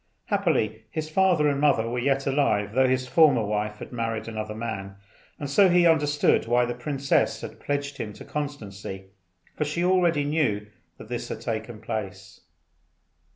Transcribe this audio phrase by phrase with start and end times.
[0.25, 4.55] Happily his father and mother were yet alive, though his former wife had married another
[4.55, 4.95] man;
[5.37, 9.11] and so he understood why the princess had pledged him to constancy,
[9.55, 10.65] for she already knew
[10.97, 12.41] that this had taken place.